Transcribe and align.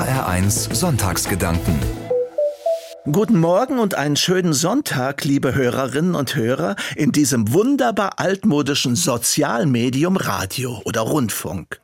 HR1 0.00 0.74
Sonntagsgedanken. 0.74 1.78
Guten 3.12 3.38
Morgen 3.38 3.78
und 3.78 3.96
einen 3.96 4.16
schönen 4.16 4.54
Sonntag, 4.54 5.24
liebe 5.26 5.54
Hörerinnen 5.54 6.14
und 6.14 6.34
Hörer, 6.34 6.76
in 6.96 7.12
diesem 7.12 7.52
wunderbar 7.52 8.18
altmodischen 8.18 8.96
Sozialmedium 8.96 10.16
Radio 10.16 10.80
oder 10.86 11.02
Rundfunk. 11.02 11.82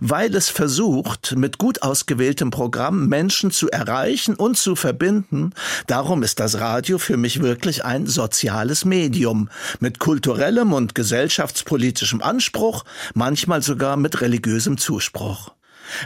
Weil 0.00 0.34
es 0.34 0.48
versucht, 0.48 1.36
mit 1.36 1.58
gut 1.58 1.82
ausgewähltem 1.82 2.48
Programm 2.48 3.06
Menschen 3.06 3.50
zu 3.50 3.70
erreichen 3.70 4.34
und 4.34 4.56
zu 4.56 4.74
verbinden, 4.74 5.52
darum 5.86 6.22
ist 6.22 6.40
das 6.40 6.60
Radio 6.60 6.96
für 6.96 7.18
mich 7.18 7.42
wirklich 7.42 7.84
ein 7.84 8.06
soziales 8.06 8.86
Medium, 8.86 9.50
mit 9.78 9.98
kulturellem 9.98 10.72
und 10.72 10.94
gesellschaftspolitischem 10.94 12.22
Anspruch, 12.22 12.86
manchmal 13.12 13.60
sogar 13.60 13.98
mit 13.98 14.22
religiösem 14.22 14.78
Zuspruch. 14.78 15.50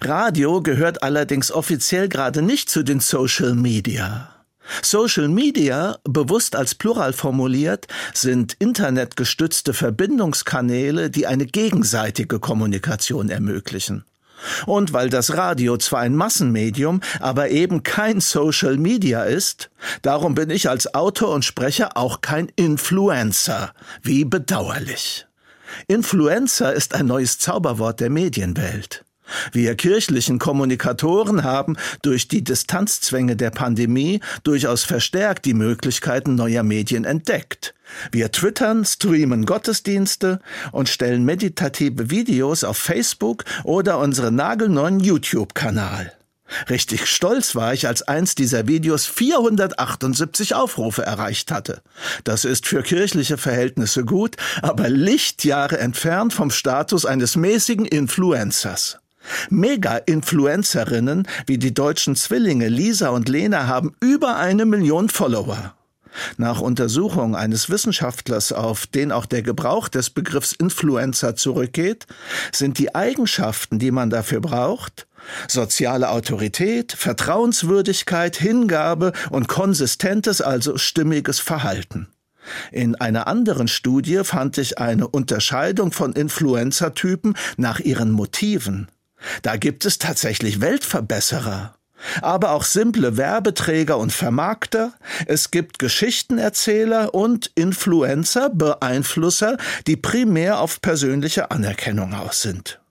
Radio 0.00 0.62
gehört 0.62 1.02
allerdings 1.02 1.50
offiziell 1.50 2.08
gerade 2.08 2.42
nicht 2.42 2.70
zu 2.70 2.82
den 2.82 3.00
Social 3.00 3.54
Media. 3.54 4.28
Social 4.80 5.28
Media, 5.28 5.98
bewusst 6.04 6.54
als 6.56 6.74
Plural 6.74 7.12
formuliert, 7.12 7.88
sind 8.14 8.54
internetgestützte 8.58 9.74
Verbindungskanäle, 9.74 11.10
die 11.10 11.26
eine 11.26 11.46
gegenseitige 11.46 12.38
Kommunikation 12.38 13.28
ermöglichen. 13.28 14.04
Und 14.66 14.92
weil 14.92 15.08
das 15.08 15.36
Radio 15.36 15.76
zwar 15.76 16.00
ein 16.00 16.16
Massenmedium, 16.16 17.00
aber 17.20 17.50
eben 17.50 17.82
kein 17.82 18.20
Social 18.20 18.76
Media 18.76 19.22
ist, 19.22 19.70
darum 20.02 20.34
bin 20.34 20.50
ich 20.50 20.68
als 20.68 20.94
Autor 20.94 21.34
und 21.34 21.44
Sprecher 21.44 21.96
auch 21.96 22.20
kein 22.20 22.48
Influencer. 22.56 23.72
Wie 24.02 24.24
bedauerlich. 24.24 25.26
Influencer 25.86 26.72
ist 26.72 26.94
ein 26.94 27.06
neues 27.06 27.38
Zauberwort 27.38 28.00
der 28.00 28.10
Medienwelt. 28.10 29.04
Wir 29.52 29.74
kirchlichen 29.74 30.38
Kommunikatoren 30.38 31.44
haben 31.44 31.76
durch 32.02 32.28
die 32.28 32.44
Distanzzwänge 32.44 33.36
der 33.36 33.50
Pandemie 33.50 34.20
durchaus 34.44 34.84
verstärkt 34.84 35.44
die 35.44 35.54
Möglichkeiten 35.54 36.34
neuer 36.34 36.62
Medien 36.62 37.04
entdeckt. 37.04 37.74
Wir 38.10 38.32
twittern, 38.32 38.84
streamen 38.84 39.44
Gottesdienste 39.44 40.40
und 40.72 40.88
stellen 40.88 41.24
meditative 41.24 42.10
Videos 42.10 42.64
auf 42.64 42.78
Facebook 42.78 43.44
oder 43.64 43.98
unseren 43.98 44.34
nagelneuen 44.34 45.00
YouTube-Kanal. 45.00 46.12
Richtig 46.68 47.06
stolz 47.06 47.54
war 47.54 47.72
ich, 47.72 47.86
als 47.86 48.02
eins 48.02 48.34
dieser 48.34 48.68
Videos 48.68 49.06
478 49.06 50.54
Aufrufe 50.54 51.02
erreicht 51.02 51.50
hatte. 51.50 51.82
Das 52.24 52.44
ist 52.44 52.66
für 52.66 52.82
kirchliche 52.82 53.38
Verhältnisse 53.38 54.04
gut, 54.04 54.36
aber 54.60 54.88
Lichtjahre 54.88 55.78
entfernt 55.78 56.32
vom 56.32 56.50
Status 56.50 57.06
eines 57.06 57.36
mäßigen 57.36 57.86
Influencers. 57.86 58.98
Mega-Influencerinnen 59.50 61.26
wie 61.46 61.58
die 61.58 61.74
deutschen 61.74 62.16
Zwillinge 62.16 62.68
Lisa 62.68 63.10
und 63.10 63.28
Lena 63.28 63.66
haben 63.66 63.94
über 64.00 64.36
eine 64.36 64.66
Million 64.66 65.08
Follower. 65.08 65.74
Nach 66.36 66.60
Untersuchung 66.60 67.34
eines 67.34 67.70
Wissenschaftlers, 67.70 68.52
auf 68.52 68.86
den 68.86 69.12
auch 69.12 69.26
der 69.26 69.42
Gebrauch 69.42 69.88
des 69.88 70.10
Begriffs 70.10 70.52
Influencer 70.52 71.36
zurückgeht, 71.36 72.06
sind 72.52 72.78
die 72.78 72.94
Eigenschaften, 72.94 73.78
die 73.78 73.90
man 73.90 74.10
dafür 74.10 74.40
braucht, 74.40 75.06
soziale 75.48 76.10
Autorität, 76.10 76.92
Vertrauenswürdigkeit, 76.92 78.36
Hingabe 78.36 79.12
und 79.30 79.48
konsistentes, 79.48 80.40
also 80.40 80.76
stimmiges 80.76 81.40
Verhalten. 81.40 82.08
In 82.72 82.96
einer 82.96 83.28
anderen 83.28 83.68
Studie 83.68 84.20
fand 84.24 84.58
ich 84.58 84.78
eine 84.78 85.06
Unterscheidung 85.06 85.92
von 85.92 86.12
Influencer-Typen 86.12 87.36
nach 87.56 87.78
ihren 87.78 88.10
Motiven. 88.10 88.88
Da 89.42 89.56
gibt 89.56 89.84
es 89.84 89.98
tatsächlich 89.98 90.60
Weltverbesserer. 90.60 91.74
Aber 92.20 92.50
auch 92.50 92.64
simple 92.64 93.16
Werbeträger 93.16 93.96
und 93.96 94.12
Vermarkter, 94.12 94.92
es 95.26 95.50
gibt 95.50 95.78
Geschichtenerzähler 95.78 97.14
und 97.14 97.52
Influencer, 97.54 98.50
Beeinflusser, 98.50 99.56
die 99.86 99.96
primär 99.96 100.58
auf 100.58 100.80
persönliche 100.80 101.50
Anerkennung 101.52 102.12
aus 102.14 102.42
sind. 102.42 102.81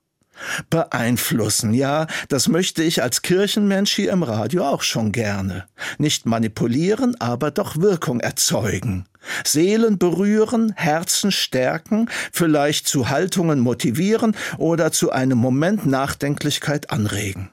Beeinflussen, 0.70 1.74
ja, 1.74 2.08
das 2.30 2.48
möchte 2.48 2.84
ich 2.84 3.02
als 3.02 3.22
Kirchenmensch 3.22 3.94
hier 3.94 4.12
im 4.12 4.24
Radio 4.24 4.66
auch 4.66 4.82
schon 4.82 5.12
gerne. 5.12 5.66
Nicht 5.98 6.26
manipulieren, 6.26 7.20
aber 7.20 7.52
doch 7.52 7.78
Wirkung 7.78 8.20
erzeugen. 8.20 9.06
Seelen 9.46 9.98
berühren, 9.98 10.74
Herzen 10.76 11.32
stärken, 11.32 12.10
vielleicht 12.32 12.88
zu 12.88 13.10
Haltungen 13.10 13.60
motivieren 13.60 14.36
oder 14.58 14.92
zu 14.92 15.12
einem 15.12 15.38
Moment 15.38 15.86
Nachdenklichkeit 15.86 16.90
anregen. 16.90 17.52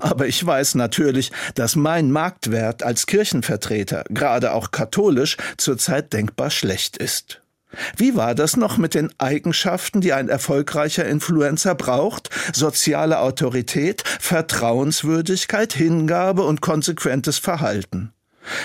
Aber 0.00 0.26
ich 0.26 0.44
weiß 0.44 0.76
natürlich, 0.76 1.30
dass 1.54 1.76
mein 1.76 2.10
Marktwert 2.10 2.82
als 2.82 3.06
Kirchenvertreter, 3.06 4.04
gerade 4.08 4.52
auch 4.52 4.70
katholisch, 4.70 5.36
zurzeit 5.56 6.12
denkbar 6.12 6.50
schlecht 6.50 6.96
ist. 6.96 7.43
Wie 7.96 8.16
war 8.16 8.34
das 8.34 8.56
noch 8.56 8.76
mit 8.76 8.94
den 8.94 9.10
Eigenschaften, 9.18 10.00
die 10.00 10.12
ein 10.12 10.28
erfolgreicher 10.28 11.04
Influencer 11.04 11.74
braucht? 11.74 12.30
Soziale 12.52 13.20
Autorität, 13.20 14.02
Vertrauenswürdigkeit, 14.20 15.72
Hingabe 15.72 16.42
und 16.42 16.60
konsequentes 16.60 17.38
Verhalten. 17.38 18.12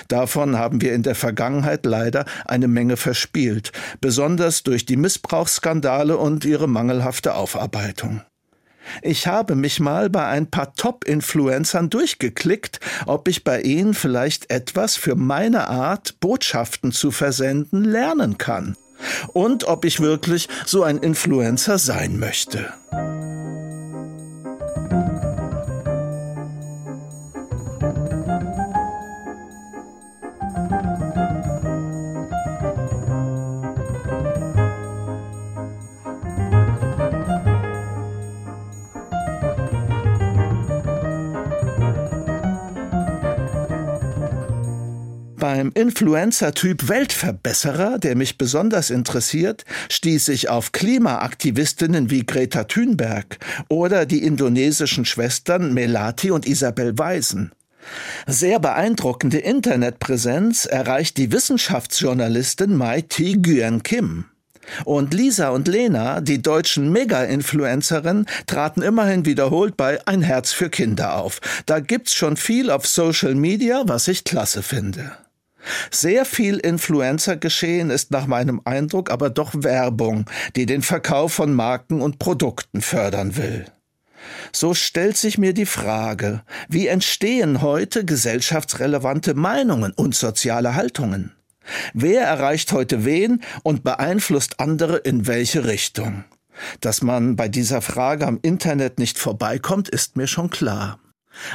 Davon 0.07 0.57
haben 0.57 0.81
wir 0.81 0.93
in 0.93 1.03
der 1.03 1.15
Vergangenheit 1.15 1.85
leider 1.85 2.25
eine 2.45 2.67
Menge 2.67 2.97
verspielt, 2.97 3.71
besonders 4.01 4.63
durch 4.63 4.85
die 4.85 4.97
Missbrauchsskandale 4.97 6.17
und 6.17 6.45
ihre 6.45 6.67
mangelhafte 6.67 7.35
Aufarbeitung. 7.35 8.21
Ich 9.01 9.27
habe 9.27 9.55
mich 9.55 9.79
mal 9.79 10.09
bei 10.09 10.25
ein 10.25 10.49
paar 10.49 10.73
Top-Influencern 10.73 11.89
durchgeklickt, 11.89 12.79
ob 13.05 13.27
ich 13.27 13.43
bei 13.43 13.61
ihnen 13.61 13.93
vielleicht 13.93 14.49
etwas 14.49 14.95
für 14.95 15.15
meine 15.15 15.67
Art, 15.67 16.19
Botschaften 16.19 16.91
zu 16.91 17.11
versenden, 17.11 17.83
lernen 17.83 18.37
kann. 18.37 18.75
Und 19.33 19.65
ob 19.65 19.85
ich 19.85 19.99
wirklich 19.99 20.47
so 20.65 20.83
ein 20.83 20.97
Influencer 20.97 21.77
sein 21.77 22.19
möchte. 22.19 22.73
Beim 45.39 45.71
Influencer-Typ 45.73 46.89
Weltverbesserer, 46.89 47.97
der 47.97 48.17
mich 48.17 48.37
besonders 48.37 48.89
interessiert, 48.89 49.63
stieß 49.89 50.27
ich 50.27 50.49
auf 50.49 50.73
Klimaaktivistinnen 50.73 52.09
wie 52.09 52.25
Greta 52.25 52.65
Thunberg 52.65 53.37
oder 53.69 54.05
die 54.05 54.21
indonesischen 54.21 55.05
Schwestern 55.05 55.73
Melati 55.73 56.31
und 56.31 56.45
Isabel 56.45 56.97
Weisen. 56.97 57.53
Sehr 58.27 58.59
beeindruckende 58.59 59.37
Internetpräsenz 59.37 60.65
erreicht 60.65 61.15
die 61.15 61.31
Wissenschaftsjournalistin 61.31 62.75
Mai 62.75 63.01
T. 63.01 63.37
Nguyen 63.37 63.81
Kim. 63.81 64.25
Und 64.83 65.13
Lisa 65.13 65.49
und 65.49 65.69
Lena, 65.69 66.19
die 66.19 66.41
deutschen 66.41 66.91
Mega-Influencerinnen, 66.91 68.25
traten 68.45 68.81
immerhin 68.81 69.25
wiederholt 69.25 69.77
bei 69.77 70.05
Ein 70.05 70.21
Herz 70.21 70.51
für 70.51 70.69
Kinder 70.69 71.15
auf. 71.15 71.39
Da 71.65 71.79
gibt's 71.79 72.13
schon 72.13 72.35
viel 72.35 72.69
auf 72.69 72.85
Social 72.85 73.35
Media, 73.35 73.83
was 73.85 74.09
ich 74.09 74.25
klasse 74.25 74.61
finde. 74.61 75.13
Sehr 75.91 76.25
viel 76.25 76.57
Influencer-Geschehen 76.57 77.89
ist 77.89 78.11
nach 78.11 78.27
meinem 78.27 78.61
Eindruck 78.65 79.11
aber 79.11 79.29
doch 79.29 79.53
Werbung, 79.55 80.25
die 80.55 80.65
den 80.65 80.81
Verkauf 80.81 81.33
von 81.33 81.53
Marken 81.53 82.01
und 82.01 82.19
Produkten 82.19 82.81
fördern 82.81 83.37
will. 83.37 83.65
So 84.51 84.73
stellt 84.73 85.17
sich 85.17 85.37
mir 85.37 85.53
die 85.53 85.65
Frage, 85.65 86.43
wie 86.67 86.87
entstehen 86.87 87.61
heute 87.61 88.05
gesellschaftsrelevante 88.05 89.33
Meinungen 89.33 89.93
und 89.93 90.15
soziale 90.15 90.75
Haltungen? 90.75 91.33
Wer 91.93 92.23
erreicht 92.23 92.71
heute 92.71 93.05
wen 93.05 93.41
und 93.63 93.83
beeinflusst 93.83 94.59
andere 94.59 94.97
in 94.97 95.27
welche 95.27 95.65
Richtung? 95.65 96.23
Dass 96.81 97.01
man 97.01 97.35
bei 97.35 97.47
dieser 97.47 97.81
Frage 97.81 98.27
am 98.27 98.39
Internet 98.41 98.99
nicht 98.99 99.17
vorbeikommt, 99.17 99.87
ist 99.87 100.17
mir 100.17 100.27
schon 100.27 100.49
klar. 100.49 100.99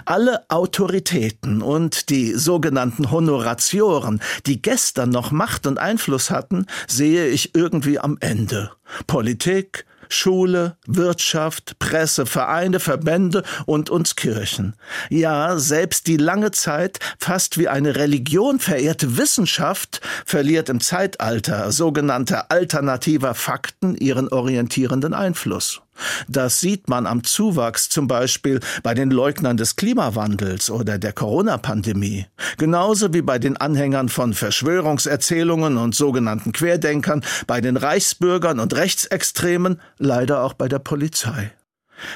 Alle 0.04 0.48
Autoritäten 0.48 1.62
und 1.62 2.10
die 2.10 2.32
sogenannten 2.32 3.10
Honoratioren, 3.10 4.20
die 4.46 4.60
gestern 4.60 5.10
noch 5.10 5.30
Macht 5.30 5.66
und 5.66 5.78
Einfluss 5.78 6.30
hatten, 6.30 6.66
sehe 6.86 7.28
ich 7.28 7.54
irgendwie 7.54 7.98
am 7.98 8.16
Ende. 8.20 8.70
Politik, 9.06 9.86
Schule, 10.08 10.76
Wirtschaft, 10.86 11.78
Presse, 11.78 12.26
Vereine, 12.26 12.80
Verbände 12.80 13.42
und 13.66 13.90
uns 13.90 14.16
Kirchen. 14.16 14.74
Ja, 15.10 15.58
selbst 15.58 16.06
die 16.06 16.16
lange 16.16 16.50
Zeit 16.50 16.98
fast 17.18 17.58
wie 17.58 17.68
eine 17.68 17.96
Religion 17.96 18.60
verehrte 18.60 19.16
Wissenschaft 19.16 20.00
verliert 20.24 20.68
im 20.68 20.80
Zeitalter 20.80 21.72
sogenannter 21.72 22.50
alternativer 22.50 23.34
Fakten 23.34 23.96
ihren 23.96 24.28
orientierenden 24.28 25.14
Einfluss. 25.14 25.83
Das 26.28 26.60
sieht 26.60 26.88
man 26.88 27.06
am 27.06 27.24
Zuwachs 27.24 27.88
zum 27.88 28.06
Beispiel 28.06 28.60
bei 28.82 28.94
den 28.94 29.10
Leugnern 29.10 29.56
des 29.56 29.76
Klimawandels 29.76 30.70
oder 30.70 30.98
der 30.98 31.12
Corona-Pandemie, 31.12 32.26
genauso 32.58 33.12
wie 33.12 33.22
bei 33.22 33.38
den 33.38 33.56
Anhängern 33.56 34.08
von 34.08 34.34
Verschwörungserzählungen 34.34 35.76
und 35.76 35.94
sogenannten 35.94 36.52
Querdenkern, 36.52 37.24
bei 37.46 37.60
den 37.60 37.76
Reichsbürgern 37.76 38.60
und 38.60 38.74
Rechtsextremen, 38.74 39.80
leider 39.98 40.42
auch 40.42 40.54
bei 40.54 40.68
der 40.68 40.78
Polizei. 40.78 41.52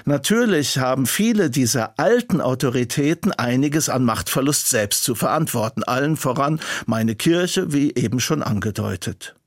Natürlich 0.04 0.78
haben 0.78 1.06
viele 1.06 1.50
dieser 1.50 1.98
alten 1.98 2.40
Autoritäten 2.40 3.32
einiges 3.32 3.88
an 3.88 4.04
Machtverlust 4.04 4.68
selbst 4.68 5.04
zu 5.04 5.14
verantworten, 5.14 5.84
allen 5.84 6.16
voran 6.16 6.60
meine 6.86 7.14
Kirche, 7.14 7.72
wie 7.72 7.94
eben 7.94 8.20
schon 8.20 8.42
angedeutet. 8.42 9.37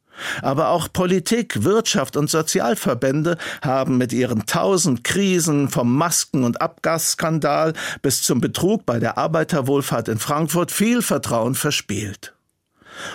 Aber 0.41 0.69
auch 0.69 0.87
Politik, 0.91 1.63
Wirtschaft 1.63 2.17
und 2.17 2.29
Sozialverbände 2.29 3.37
haben 3.61 3.97
mit 3.97 4.13
ihren 4.13 4.45
tausend 4.45 5.03
Krisen 5.03 5.69
vom 5.69 5.95
Masken- 5.95 6.43
und 6.43 6.61
Abgasskandal 6.61 7.73
bis 8.01 8.21
zum 8.23 8.41
Betrug 8.41 8.85
bei 8.85 8.99
der 8.99 9.17
Arbeiterwohlfahrt 9.17 10.07
in 10.07 10.19
Frankfurt 10.19 10.71
viel 10.71 11.01
Vertrauen 11.01 11.55
verspielt. 11.55 12.33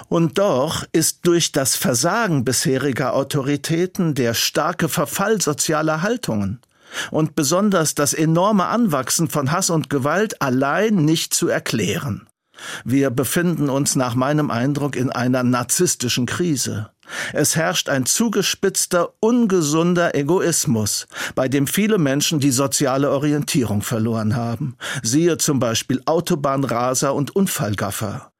Und 0.08 0.38
doch 0.38 0.84
ist 0.92 1.26
durch 1.26 1.52
das 1.52 1.76
Versagen 1.76 2.44
bisheriger 2.44 3.14
Autoritäten 3.14 4.14
der 4.14 4.34
starke 4.34 4.88
Verfall 4.88 5.40
sozialer 5.40 6.02
Haltungen 6.02 6.60
und 7.10 7.34
besonders 7.34 7.94
das 7.94 8.14
enorme 8.14 8.66
Anwachsen 8.66 9.28
von 9.28 9.52
Hass 9.52 9.70
und 9.70 9.90
Gewalt 9.90 10.40
allein 10.40 10.96
nicht 10.96 11.34
zu 11.34 11.48
erklären. 11.48 12.26
Wir 12.84 13.10
befinden 13.10 13.68
uns 13.68 13.96
nach 13.96 14.14
meinem 14.14 14.50
Eindruck 14.50 14.96
in 14.96 15.10
einer 15.10 15.42
narzisstischen 15.42 16.26
Krise. 16.26 16.90
Es 17.32 17.56
herrscht 17.56 17.88
ein 17.88 18.06
zugespitzter, 18.06 19.14
ungesunder 19.20 20.14
Egoismus, 20.14 21.06
bei 21.34 21.48
dem 21.48 21.66
viele 21.66 21.98
Menschen 21.98 22.40
die 22.40 22.50
soziale 22.50 23.10
Orientierung 23.10 23.82
verloren 23.82 24.34
haben. 24.34 24.76
Siehe 25.02 25.38
zum 25.38 25.60
Beispiel 25.60 26.02
Autobahnraser 26.06 27.14
und 27.14 27.34
Unfallgaffer. 27.36 28.32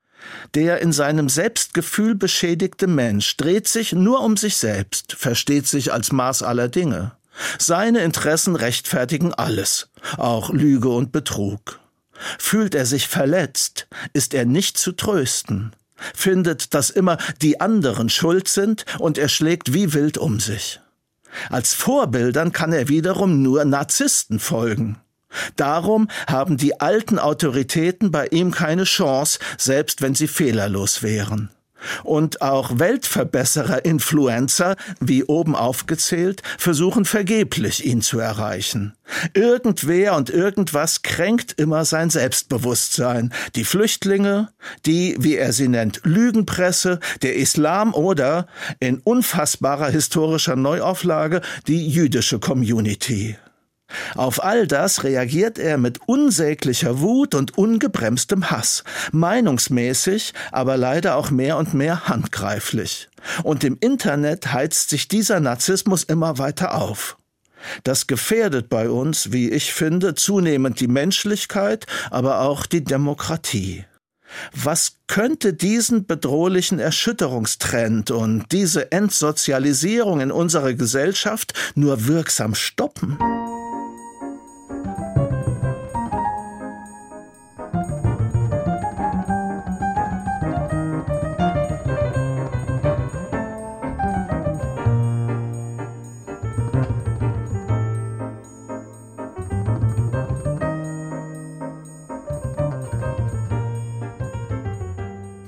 Der 0.54 0.80
in 0.80 0.92
seinem 0.92 1.28
Selbstgefühl 1.28 2.16
beschädigte 2.16 2.88
Mensch 2.88 3.36
dreht 3.36 3.68
sich 3.68 3.92
nur 3.92 4.22
um 4.22 4.36
sich 4.36 4.56
selbst, 4.56 5.12
versteht 5.12 5.68
sich 5.68 5.92
als 5.92 6.10
Maß 6.10 6.42
aller 6.42 6.68
Dinge. 6.68 7.12
Seine 7.58 8.00
Interessen 8.00 8.56
rechtfertigen 8.56 9.34
alles, 9.34 9.90
auch 10.16 10.50
Lüge 10.50 10.88
und 10.88 11.12
Betrug. 11.12 11.78
Fühlt 12.38 12.74
er 12.74 12.86
sich 12.86 13.08
verletzt, 13.08 13.88
ist 14.12 14.34
er 14.34 14.44
nicht 14.44 14.78
zu 14.78 14.92
trösten, 14.92 15.72
findet, 16.14 16.74
dass 16.74 16.90
immer 16.90 17.18
die 17.42 17.60
anderen 17.60 18.08
schuld 18.08 18.48
sind 18.48 18.84
und 18.98 19.18
er 19.18 19.28
schlägt 19.28 19.72
wie 19.72 19.92
wild 19.92 20.18
um 20.18 20.40
sich. 20.40 20.80
Als 21.50 21.74
Vorbildern 21.74 22.52
kann 22.52 22.72
er 22.72 22.88
wiederum 22.88 23.42
nur 23.42 23.64
Narzissten 23.64 24.38
folgen. 24.38 24.98
Darum 25.56 26.08
haben 26.26 26.56
die 26.56 26.80
alten 26.80 27.18
Autoritäten 27.18 28.10
bei 28.10 28.26
ihm 28.28 28.52
keine 28.52 28.84
Chance, 28.84 29.38
selbst 29.58 30.00
wenn 30.00 30.14
sie 30.14 30.28
fehlerlos 30.28 31.02
wären. 31.02 31.50
Und 32.04 32.42
auch 32.42 32.78
Weltverbesserer-Influencer, 32.78 34.76
wie 35.00 35.24
oben 35.24 35.54
aufgezählt, 35.54 36.42
versuchen 36.58 37.04
vergeblich, 37.04 37.84
ihn 37.84 38.02
zu 38.02 38.18
erreichen. 38.18 38.94
Irgendwer 39.34 40.16
und 40.16 40.30
irgendwas 40.30 41.02
kränkt 41.02 41.60
immer 41.60 41.84
sein 41.84 42.10
Selbstbewusstsein. 42.10 43.32
Die 43.54 43.64
Flüchtlinge, 43.64 44.50
die, 44.84 45.16
wie 45.18 45.36
er 45.36 45.52
sie 45.52 45.68
nennt, 45.68 46.00
Lügenpresse, 46.04 47.00
der 47.22 47.36
Islam 47.36 47.94
oder, 47.94 48.46
in 48.80 48.98
unfassbarer 48.98 49.88
historischer 49.88 50.56
Neuauflage, 50.56 51.40
die 51.66 51.88
jüdische 51.88 52.38
Community. 52.38 53.36
Auf 54.14 54.42
all 54.42 54.66
das 54.66 55.04
reagiert 55.04 55.58
er 55.58 55.78
mit 55.78 56.00
unsäglicher 56.06 57.00
Wut 57.00 57.34
und 57.34 57.56
ungebremstem 57.56 58.50
Hass, 58.50 58.82
meinungsmäßig, 59.12 60.34
aber 60.52 60.76
leider 60.76 61.16
auch 61.16 61.30
mehr 61.30 61.56
und 61.56 61.74
mehr 61.74 62.08
handgreiflich. 62.08 63.08
Und 63.42 63.64
im 63.64 63.76
Internet 63.80 64.52
heizt 64.52 64.90
sich 64.90 65.08
dieser 65.08 65.40
Narzissmus 65.40 66.02
immer 66.02 66.38
weiter 66.38 66.74
auf. 66.74 67.16
Das 67.84 68.06
gefährdet 68.06 68.68
bei 68.68 68.90
uns, 68.90 69.32
wie 69.32 69.50
ich 69.50 69.72
finde, 69.72 70.14
zunehmend 70.14 70.80
die 70.80 70.88
Menschlichkeit, 70.88 71.86
aber 72.10 72.40
auch 72.40 72.66
die 72.66 72.84
Demokratie. 72.84 73.84
Was 74.54 74.96
könnte 75.06 75.54
diesen 75.54 76.06
bedrohlichen 76.06 76.78
Erschütterungstrend 76.78 78.10
und 78.10 78.46
diese 78.52 78.92
Entsozialisierung 78.92 80.20
in 80.20 80.32
unserer 80.32 80.74
Gesellschaft 80.74 81.54
nur 81.74 82.06
wirksam 82.06 82.54
stoppen? 82.54 83.18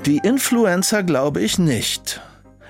Die 0.09 0.17
Influencer 0.17 1.03
glaube 1.03 1.43
ich 1.43 1.59
nicht. 1.59 2.23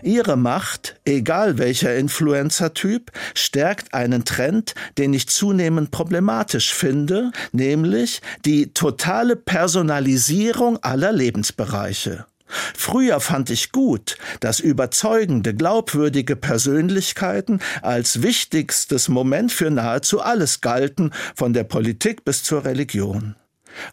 Ihre 0.03 0.37
Macht, 0.37 0.97
egal 1.05 1.57
welcher 1.57 1.95
Influencer-Typ, 1.95 3.13
stärkt 3.33 3.95
einen 3.95 4.25
Trend, 4.25 4.75
den 4.99 5.15
ich 5.15 5.29
zunehmend 5.29 5.93
problematisch 5.93 6.75
finde, 6.75 7.31
nämlich 7.53 8.23
die 8.45 8.75
totale 8.75 9.37
Personalisierung 9.37 10.79
aller 10.83 11.13
Lebensbereiche. 11.13 12.27
Früher 12.49 13.21
fand 13.21 13.51
ich 13.51 13.71
gut, 13.71 14.19
dass 14.41 14.59
überzeugende, 14.59 15.55
glaubwürdige 15.55 16.35
Persönlichkeiten 16.35 17.61
als 17.83 18.21
wichtigstes 18.21 19.09
Moment 19.09 19.53
für 19.53 19.71
nahezu 19.71 20.21
alles 20.21 20.61
galten, 20.61 21.13
von 21.37 21.53
der 21.53 21.63
Politik 21.63 22.25
bis 22.25 22.43
zur 22.43 22.65
Religion. 22.65 23.37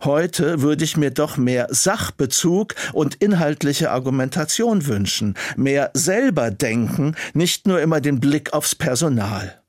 Heute 0.03 0.61
würde 0.61 0.83
ich 0.83 0.97
mir 0.97 1.11
doch 1.11 1.37
mehr 1.37 1.67
Sachbezug 1.69 2.75
und 2.93 3.15
inhaltliche 3.15 3.91
Argumentation 3.91 4.87
wünschen, 4.87 5.35
mehr 5.55 5.91
selber 5.93 6.51
denken, 6.51 7.15
nicht 7.33 7.67
nur 7.67 7.81
immer 7.81 8.01
den 8.01 8.19
Blick 8.19 8.53
aufs 8.53 8.75
Personal. 8.75 9.61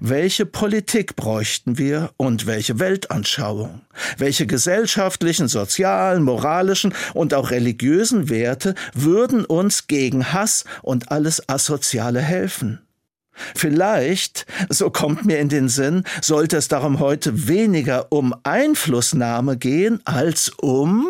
Welche 0.00 0.46
Politik 0.46 1.16
bräuchten 1.16 1.78
wir 1.78 2.10
und 2.16 2.46
welche 2.46 2.78
Weltanschauung? 2.80 3.82
Welche 4.18 4.46
gesellschaftlichen, 4.46 5.48
sozialen, 5.48 6.22
moralischen 6.22 6.92
und 7.14 7.34
auch 7.34 7.50
religiösen 7.50 8.28
Werte 8.28 8.74
würden 8.94 9.44
uns 9.44 9.86
gegen 9.86 10.32
Hass 10.32 10.64
und 10.82 11.10
alles 11.10 11.48
Asoziale 11.48 12.20
helfen? 12.20 12.80
Vielleicht, 13.54 14.46
so 14.68 14.90
kommt 14.90 15.24
mir 15.24 15.38
in 15.38 15.48
den 15.48 15.68
Sinn, 15.68 16.04
sollte 16.20 16.56
es 16.56 16.68
darum 16.68 16.98
heute 16.98 17.48
weniger 17.48 18.12
um 18.12 18.34
Einflussnahme 18.42 19.56
gehen 19.56 20.00
als 20.04 20.50
um 20.50 21.08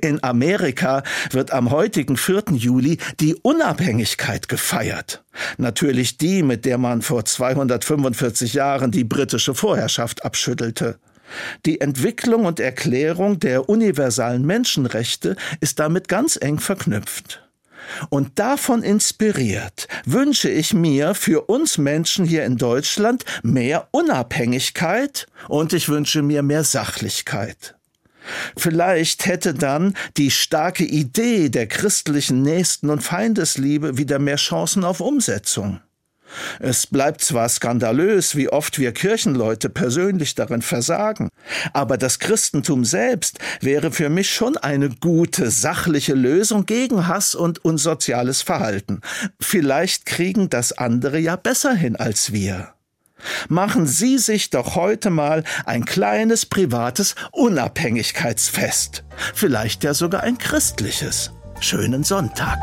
in 0.00 0.22
Amerika 0.22 1.02
wird 1.30 1.52
am 1.52 1.70
heutigen 1.70 2.16
4. 2.16 2.44
Juli 2.52 2.98
die 3.20 3.34
Unabhängigkeit 3.34 4.48
gefeiert. 4.48 5.24
Natürlich 5.56 6.16
die, 6.16 6.42
mit 6.42 6.64
der 6.64 6.78
man 6.78 7.02
vor 7.02 7.24
245 7.24 8.54
Jahren 8.54 8.90
die 8.90 9.04
britische 9.04 9.54
Vorherrschaft 9.54 10.24
abschüttelte. 10.24 10.98
Die 11.66 11.80
Entwicklung 11.80 12.46
und 12.46 12.58
Erklärung 12.58 13.38
der 13.38 13.68
universalen 13.68 14.46
Menschenrechte 14.46 15.36
ist 15.60 15.78
damit 15.78 16.08
ganz 16.08 16.38
eng 16.40 16.58
verknüpft. 16.58 17.47
Und 18.10 18.38
davon 18.38 18.82
inspiriert 18.82 19.88
wünsche 20.04 20.50
ich 20.50 20.74
mir 20.74 21.14
für 21.14 21.48
uns 21.48 21.78
Menschen 21.78 22.24
hier 22.24 22.44
in 22.44 22.56
Deutschland 22.56 23.24
mehr 23.42 23.88
Unabhängigkeit 23.90 25.26
und 25.48 25.72
ich 25.72 25.88
wünsche 25.88 26.22
mir 26.22 26.42
mehr 26.42 26.64
Sachlichkeit. 26.64 27.74
Vielleicht 28.56 29.26
hätte 29.26 29.54
dann 29.54 29.94
die 30.16 30.30
starke 30.30 30.84
Idee 30.84 31.48
der 31.48 31.66
christlichen 31.66 32.42
Nächsten- 32.42 32.90
und 32.90 33.02
Feindesliebe 33.02 33.96
wieder 33.96 34.18
mehr 34.18 34.36
Chancen 34.36 34.84
auf 34.84 35.00
Umsetzung. 35.00 35.80
Es 36.60 36.86
bleibt 36.86 37.22
zwar 37.22 37.48
skandalös, 37.48 38.36
wie 38.36 38.48
oft 38.48 38.78
wir 38.78 38.92
Kirchenleute 38.92 39.68
persönlich 39.68 40.34
darin 40.34 40.62
versagen, 40.62 41.28
aber 41.72 41.96
das 41.96 42.18
Christentum 42.18 42.84
selbst 42.84 43.38
wäre 43.60 43.90
für 43.90 44.08
mich 44.08 44.30
schon 44.30 44.56
eine 44.56 44.90
gute, 44.90 45.50
sachliche 45.50 46.14
Lösung 46.14 46.66
gegen 46.66 47.06
Hass 47.06 47.34
und 47.34 47.64
unsoziales 47.64 48.42
Verhalten. 48.42 49.00
Vielleicht 49.40 50.06
kriegen 50.06 50.50
das 50.50 50.72
andere 50.72 51.18
ja 51.18 51.36
besser 51.36 51.74
hin 51.74 51.96
als 51.96 52.32
wir. 52.32 52.74
Machen 53.48 53.86
Sie 53.86 54.18
sich 54.18 54.50
doch 54.50 54.76
heute 54.76 55.10
mal 55.10 55.42
ein 55.64 55.84
kleines 55.84 56.46
privates 56.46 57.14
Unabhängigkeitsfest. 57.32 59.04
Vielleicht 59.34 59.82
ja 59.84 59.94
sogar 59.94 60.22
ein 60.22 60.38
christliches. 60.38 61.32
Schönen 61.60 62.04
Sonntag. 62.04 62.58